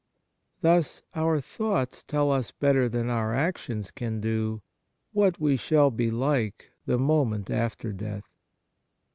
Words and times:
Thus, 0.61 1.03
our 1.13 1.39
thoughts 1.39 2.01
tell 2.01 2.31
us 2.31 2.49
better 2.49 2.89
than 2.89 3.07
our 3.07 3.35
actions 3.35 3.91
can 3.91 4.19
do 4.19 4.63
what 5.11 5.39
we 5.39 5.57
shall 5.57 5.91
be 5.91 6.09
like 6.09 6.71
the 6.87 6.97
moment 6.97 7.51
after 7.51 7.93
death. 7.93 8.25